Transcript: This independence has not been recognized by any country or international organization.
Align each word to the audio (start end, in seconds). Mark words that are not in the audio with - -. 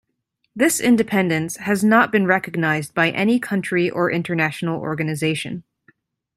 This 0.55 0.79
independence 0.79 1.57
has 1.57 1.83
not 1.83 2.11
been 2.11 2.25
recognized 2.25 2.95
by 2.95 3.11
any 3.11 3.39
country 3.39 3.87
or 3.87 4.09
international 4.09 4.79
organization. 4.79 5.63